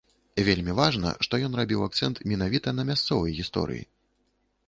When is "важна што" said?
0.79-1.39